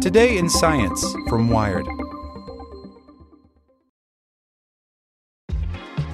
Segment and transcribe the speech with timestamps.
[0.00, 1.86] Today in Science from Wired.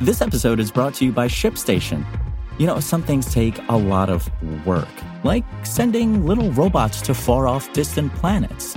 [0.00, 2.04] This episode is brought to you by ShipStation.
[2.58, 4.28] You know, some things take a lot of
[4.66, 4.88] work,
[5.22, 8.76] like sending little robots to far off distant planets.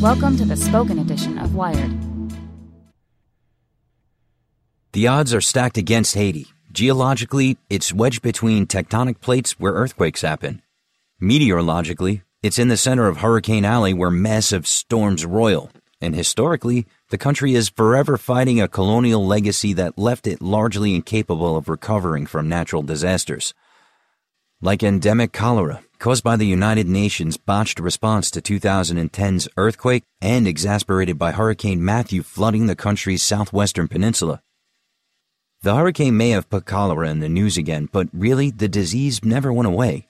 [0.00, 1.92] Welcome to the spoken edition of Wired.
[4.92, 6.46] The odds are stacked against Haiti.
[6.70, 10.62] Geologically, it's wedged between tectonic plates where earthquakes happen.
[11.18, 15.68] Meteorologically, it's in the center of Hurricane Alley where massive storms roil.
[16.00, 21.56] And historically, the country is forever fighting a colonial legacy that left it largely incapable
[21.56, 23.52] of recovering from natural disasters.
[24.60, 31.16] Like endemic cholera, caused by the United Nations' botched response to 2010's earthquake and exasperated
[31.16, 34.42] by Hurricane Matthew flooding the country's southwestern peninsula.
[35.62, 39.52] The hurricane may have put cholera in the news again, but really the disease never
[39.52, 40.08] went away.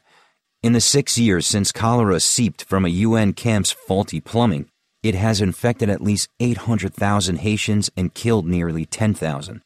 [0.63, 4.71] In the six years since cholera seeped from a UN camp's faulty plumbing,
[5.03, 9.61] it has infected at least 800,000 Haitians and killed nearly 10,000.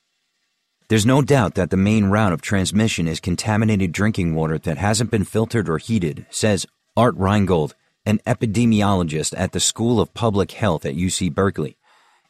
[0.89, 5.11] There's no doubt that the main route of transmission is contaminated drinking water that hasn't
[5.11, 6.67] been filtered or heated, says
[6.97, 11.77] Art Reingold, an epidemiologist at the School of Public Health at UC Berkeley.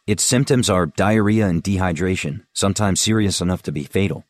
[0.06, 4.24] Its symptoms are diarrhea and dehydration, sometimes serious enough to be fatal.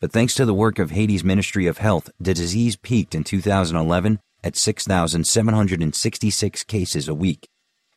[0.00, 4.18] But thanks to the work of Haiti's Ministry of Health, the disease peaked in 2011
[4.42, 7.48] at 6,766 cases a week.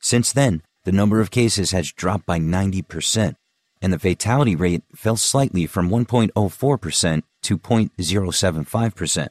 [0.01, 3.35] Since then, the number of cases has dropped by 90%,
[3.83, 9.27] and the fatality rate fell slightly from 1.04% to 0.075%.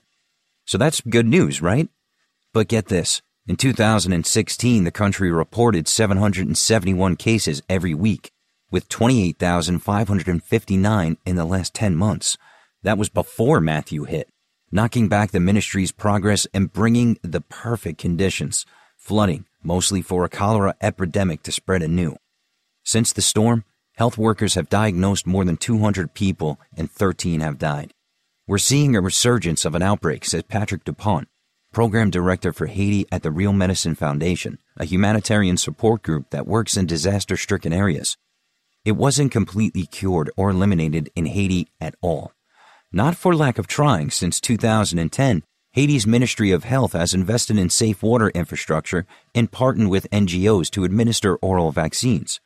[0.66, 1.88] So that's good news, right?
[2.52, 3.22] But get this.
[3.46, 8.30] In 2016, the country reported 771 cases every week,
[8.70, 12.38] with 28,559 in the last 10 months.
[12.82, 14.28] That was before Matthew hit,
[14.70, 20.74] knocking back the ministry's progress and bringing the perfect conditions, flooding, mostly for a cholera
[20.80, 22.16] epidemic to spread anew.
[22.84, 23.64] Since the storm,
[24.02, 27.94] Health workers have diagnosed more than 200 people and 13 have died.
[28.48, 31.28] We're seeing a resurgence of an outbreak, says Patrick DuPont,
[31.72, 36.76] program director for Haiti at the Real Medicine Foundation, a humanitarian support group that works
[36.76, 38.16] in disaster stricken areas.
[38.84, 42.32] It wasn't completely cured or eliminated in Haiti at all.
[42.90, 48.02] Not for lack of trying, since 2010, Haiti's Ministry of Health has invested in safe
[48.02, 52.40] water infrastructure and partnered with NGOs to administer oral vaccines.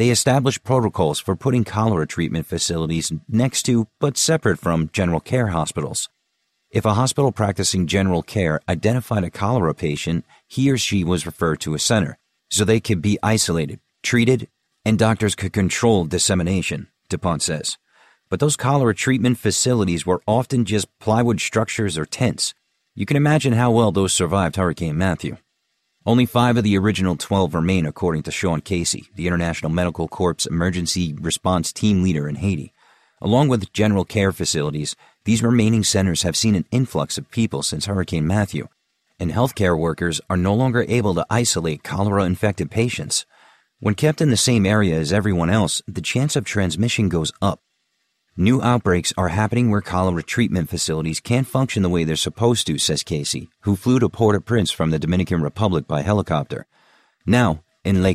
[0.00, 5.48] They established protocols for putting cholera treatment facilities next to, but separate from, general care
[5.48, 6.08] hospitals.
[6.70, 11.60] If a hospital practicing general care identified a cholera patient, he or she was referred
[11.60, 12.16] to a center,
[12.48, 14.48] so they could be isolated, treated,
[14.86, 17.76] and doctors could control dissemination, DuPont says.
[18.30, 22.54] But those cholera treatment facilities were often just plywood structures or tents.
[22.94, 25.36] You can imagine how well those survived Hurricane Matthew.
[26.06, 30.46] Only five of the original 12 remain, according to Sean Casey, the International Medical Corps
[30.46, 32.72] Emergency Response Team leader in Haiti.
[33.20, 37.84] Along with general care facilities, these remaining centers have seen an influx of people since
[37.84, 38.68] Hurricane Matthew,
[39.18, 43.26] and healthcare workers are no longer able to isolate cholera infected patients.
[43.78, 47.60] When kept in the same area as everyone else, the chance of transmission goes up.
[48.40, 52.78] New outbreaks are happening where cholera treatment facilities can't function the way they're supposed to,
[52.78, 56.66] says Casey, who flew to Port-au-Prince from the Dominican Republic by helicopter.
[57.26, 58.14] Now, in Les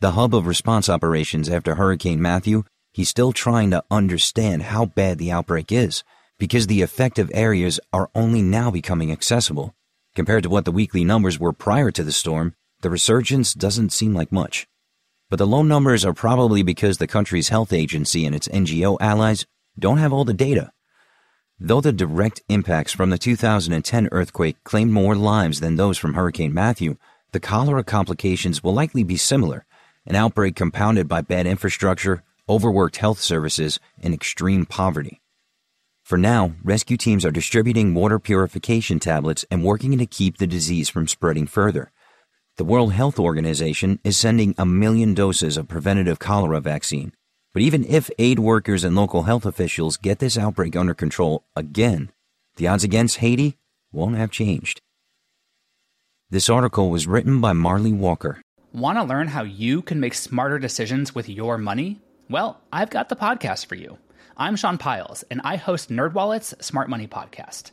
[0.00, 5.18] the hub of response operations after Hurricane Matthew, he's still trying to understand how bad
[5.18, 6.02] the outbreak is,
[6.40, 9.76] because the effective areas are only now becoming accessible.
[10.16, 14.12] Compared to what the weekly numbers were prior to the storm, the resurgence doesn't seem
[14.12, 14.66] like much.
[15.28, 19.46] But the low numbers are probably because the country's health agency and its NGO allies
[19.78, 20.72] don't have all the data.
[21.58, 26.54] Though the direct impacts from the 2010 earthquake claimed more lives than those from Hurricane
[26.54, 26.96] Matthew,
[27.32, 29.66] the cholera complications will likely be similar
[30.06, 35.20] an outbreak compounded by bad infrastructure, overworked health services, and extreme poverty.
[36.04, 40.88] For now, rescue teams are distributing water purification tablets and working to keep the disease
[40.88, 41.90] from spreading further.
[42.58, 47.12] The World Health Organization is sending a million doses of preventative cholera vaccine.
[47.52, 52.10] But even if aid workers and local health officials get this outbreak under control again,
[52.56, 53.58] the odds against Haiti
[53.92, 54.80] won't have changed.
[56.30, 58.40] This article was written by Marley Walker.
[58.72, 62.00] Want to learn how you can make smarter decisions with your money?
[62.30, 63.98] Well, I've got the podcast for you.
[64.38, 67.72] I'm Sean Pyles, and I host NerdWallet's Smart Money Podcast.